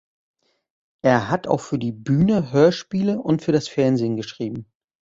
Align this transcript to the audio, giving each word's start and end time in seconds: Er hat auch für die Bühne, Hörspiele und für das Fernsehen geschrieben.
Er 1.03 1.29
hat 1.29 1.45
auch 1.47 1.59
für 1.59 1.77
die 1.77 1.91
Bühne, 1.91 2.51
Hörspiele 2.51 3.19
und 3.21 3.43
für 3.43 3.51
das 3.51 3.67
Fernsehen 3.67 4.15
geschrieben. 4.17 4.65